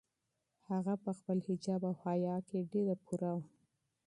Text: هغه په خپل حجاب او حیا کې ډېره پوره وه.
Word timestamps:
هغه 0.69 0.93
په 1.03 1.11
خپل 1.17 1.37
حجاب 1.47 1.81
او 1.89 1.93
حیا 2.03 2.35
کې 2.47 2.59
ډېره 2.71 2.95
پوره 3.05 3.31
وه. 3.37 3.45